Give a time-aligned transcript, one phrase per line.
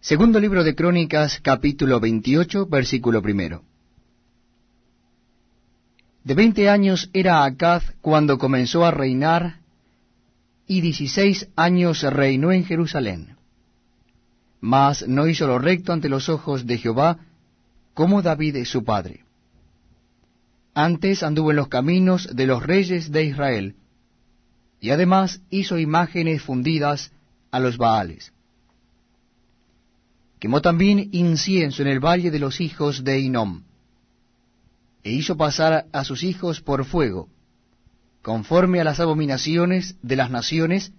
[0.00, 3.64] Segundo libro de Crónicas, capítulo 28, versículo primero.
[6.24, 9.60] De veinte años era Acaz cuando comenzó a reinar,
[10.66, 13.36] y dieciséis años reinó en Jerusalén.
[14.62, 17.18] Mas no hizo lo recto ante los ojos de Jehová,
[17.92, 19.24] como David su padre.
[20.72, 23.74] Antes anduvo en los caminos de los reyes de Israel,
[24.80, 27.12] y además hizo imágenes fundidas
[27.50, 28.32] a los Baales.
[30.40, 33.62] Quemó también incienso en el valle de los hijos de Inom,
[35.04, 37.28] e hizo pasar a sus hijos por fuego,
[38.22, 40.92] conforme a las abominaciones de las naciones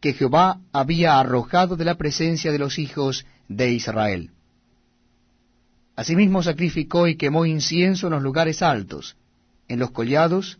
[0.00, 4.30] que Jehová había arrojado de la presencia de los hijos de Israel.
[5.96, 9.16] Asimismo sacrificó y quemó incienso en los lugares altos,
[9.68, 10.58] en los collados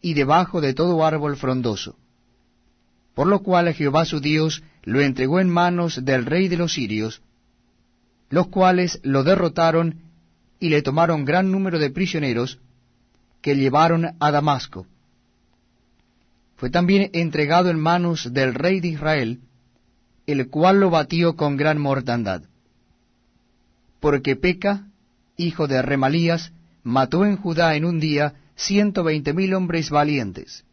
[0.00, 1.96] y debajo de todo árbol frondoso.
[3.18, 7.20] Por lo cual Jehová su Dios lo entregó en manos del rey de los sirios,
[8.30, 10.02] los cuales lo derrotaron
[10.60, 12.60] y le tomaron gran número de prisioneros
[13.42, 14.86] que llevaron a Damasco.
[16.54, 19.40] Fue también entregado en manos del rey de Israel,
[20.28, 22.42] el cual lo batió con gran mortandad.
[23.98, 24.86] Porque Peca,
[25.36, 26.52] hijo de Remalías,
[26.84, 30.64] mató en Judá en un día ciento veinte mil hombres valientes,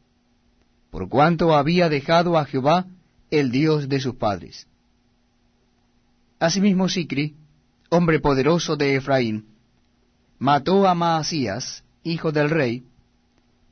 [0.96, 2.86] por cuanto había dejado a Jehová,
[3.30, 4.66] el Dios de sus padres.
[6.40, 7.36] Asimismo Sicri,
[7.90, 9.46] hombre poderoso de Efraín,
[10.40, 12.86] mató a Maasías, hijo del rey,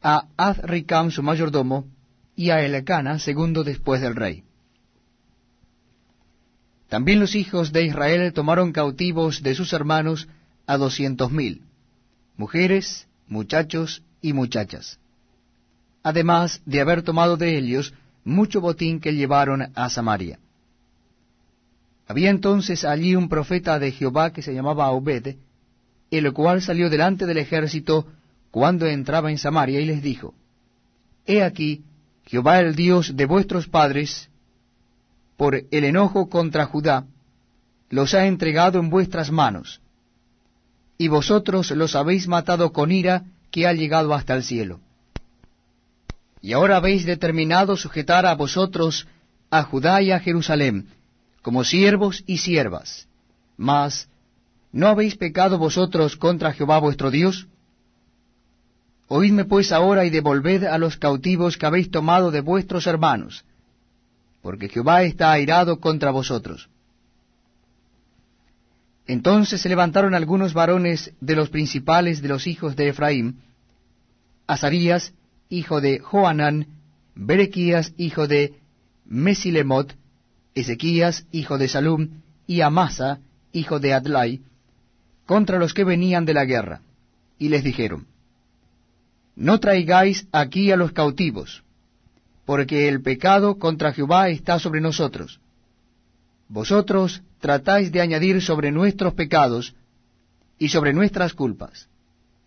[0.01, 1.85] a Azricam su mayordomo,
[2.35, 4.43] y a Elecana, segundo después del rey.
[6.89, 10.27] También los hijos de Israel tomaron cautivos de sus hermanos
[10.67, 11.61] a doscientos mil,
[12.35, 14.99] mujeres, muchachos y muchachas,
[16.03, 17.93] además de haber tomado de ellos
[18.25, 20.39] mucho botín que llevaron a Samaria.
[22.07, 25.37] Había entonces allí un profeta de Jehová que se llamaba Obed,
[26.11, 28.05] el cual salió delante del ejército
[28.51, 30.35] cuando entraba en Samaria y les dijo,
[31.25, 31.83] He aquí,
[32.25, 34.29] Jehová el Dios de vuestros padres,
[35.37, 37.05] por el enojo contra Judá,
[37.89, 39.81] los ha entregado en vuestras manos,
[40.97, 44.79] y vosotros los habéis matado con ira que ha llegado hasta el cielo.
[46.43, 49.07] Y ahora habéis determinado sujetar a vosotros
[49.49, 50.89] a Judá y a Jerusalén,
[51.41, 53.07] como siervos y siervas.
[53.55, 54.09] Mas,
[54.73, 57.47] ¿no habéis pecado vosotros contra Jehová vuestro Dios?
[59.07, 63.45] Oídme pues ahora y devolved a los cautivos que habéis tomado de vuestros hermanos,
[64.41, 66.67] porque Jehová está airado contra vosotros.
[69.07, 73.39] Entonces se levantaron algunos varones de los principales de los hijos de Efraín,
[74.45, 75.13] Azarías,
[75.53, 76.67] hijo de Joanán,
[77.15, 78.55] Berequías, hijo de
[79.05, 79.95] Mesilemot,
[80.55, 83.19] Ezequías, hijo de Salum, y Amasa,
[83.51, 84.41] hijo de Adlai,
[85.27, 86.81] contra los que venían de la guerra,
[87.37, 88.07] y les dijeron,
[89.35, 91.63] No traigáis aquí a los cautivos,
[92.45, 95.39] porque el pecado contra Jehová está sobre nosotros.
[96.49, 99.75] Vosotros tratáis de añadir sobre nuestros pecados
[100.57, 101.87] y sobre nuestras culpas,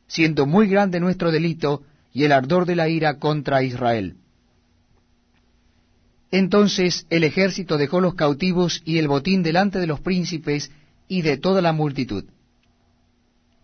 [0.08, 1.84] siendo muy grande nuestro delito
[2.16, 4.16] y el ardor de la ira contra Israel.
[6.30, 10.70] Entonces el ejército dejó los cautivos y el botín delante de los príncipes
[11.08, 12.24] y de toda la multitud.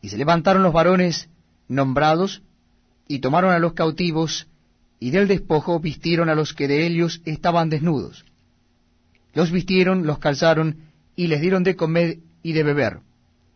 [0.02, 1.30] Y se levantaron los varones
[1.66, 2.42] nombrados,
[3.08, 4.48] y tomaron a los cautivos,
[5.00, 8.26] y del despojo vistieron a los que de ellos estaban desnudos.
[9.32, 10.76] Los vistieron, los calzaron,
[11.16, 12.98] y les dieron de comer y de beber.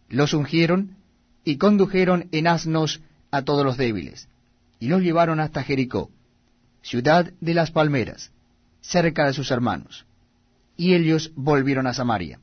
[0.08, 0.96] Los ungieron,
[1.44, 4.30] y condujeron en asnos a todos los débiles,
[4.78, 6.10] y los llevaron hasta Jericó,
[6.82, 8.32] ciudad de las palmeras,
[8.80, 10.06] cerca de sus hermanos.
[10.76, 12.38] Y ellos volvieron a Samaria.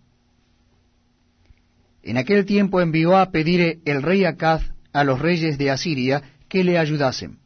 [2.02, 6.64] En aquel tiempo envió a pedir el rey Acaz a los reyes de Asiria que
[6.64, 7.38] le ayudasen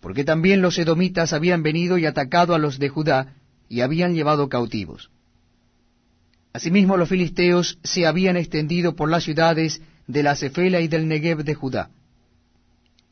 [0.00, 3.34] porque también los edomitas habían venido y atacado a los de Judá,
[3.68, 5.10] y habían llevado cautivos.
[6.52, 11.44] Asimismo los filisteos se habían extendido por las ciudades de la Cefela y del Negev
[11.44, 11.90] de Judá,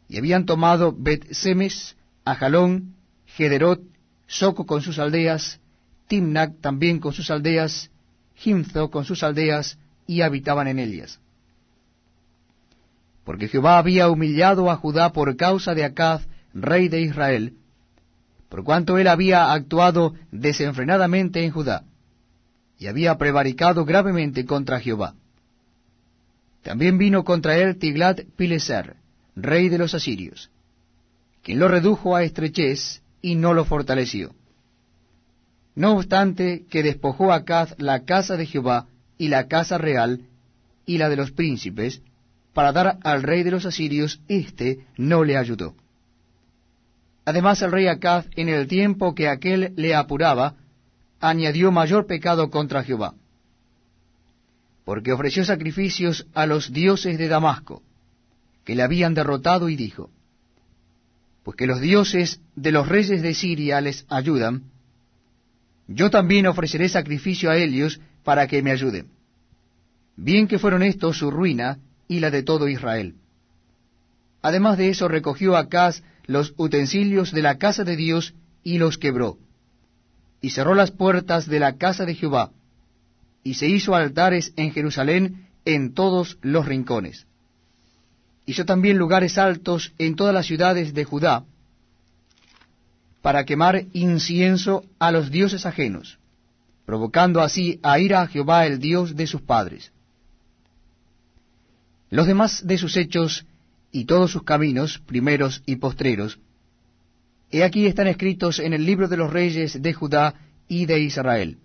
[0.08, 2.94] y habían tomado Bet-Semes, Ajalón,
[3.26, 3.80] Gederot,
[4.26, 5.60] Soco con sus aldeas,
[6.08, 7.90] Timnac también con sus aldeas,
[8.34, 11.20] Jimzo con sus aldeas, y habitaban en ellas.
[13.24, 17.54] Porque Jehová había humillado a Judá por causa de Acaz, rey de Israel,
[18.48, 21.84] por cuanto él había actuado desenfrenadamente en Judá,
[22.78, 25.14] y había prevaricado gravemente contra Jehová.
[26.62, 28.96] También vino contra él Tiglat Pileser,
[29.36, 30.50] rey de los asirios,
[31.42, 34.34] quien lo redujo a estrechez y no lo fortaleció.
[35.74, 38.86] No obstante que despojó Acaz la casa de Jehová
[39.18, 40.22] y la casa real
[40.86, 42.00] y la de los príncipes,
[42.54, 45.74] para dar al rey de los asirios, éste no le ayudó.
[47.26, 50.54] Además el rey Acaz, en el tiempo que aquel le apuraba,
[51.20, 53.14] añadió mayor pecado contra Jehová,
[54.84, 57.82] porque ofreció sacrificios a los dioses de Damasco,
[58.66, 60.10] que le habían derrotado, y dijo,
[61.44, 64.64] Pues que los dioses de los reyes de Siria les ayudan,
[65.86, 69.06] yo también ofreceré sacrificio a ellos para que me ayuden.
[70.16, 71.78] Bien que fueron estos su ruina
[72.08, 73.14] y la de todo Israel.
[74.42, 78.34] Además de eso recogió Acaz los utensilios de la casa de Dios
[78.64, 79.38] y los quebró,
[80.40, 82.50] y cerró las puertas de la casa de Jehová,
[83.44, 87.28] y se hizo altares en Jerusalén en todos los rincones.
[88.46, 91.44] Hizo también lugares altos en todas las ciudades de Judá,
[93.20, 96.18] para quemar incienso a los dioses ajenos,
[96.84, 99.90] provocando así a ira a Jehová el Dios de sus padres.
[102.08, 103.44] Los demás de sus hechos
[103.90, 106.38] y todos sus caminos, primeros y postreros,
[107.50, 110.34] he aquí están escritos en el libro de los reyes de Judá
[110.68, 111.58] y de Israel.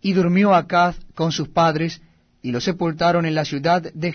[0.00, 2.00] Y durmió Acaz con sus padres,
[2.42, 4.06] y los sepultaron en la ciudad de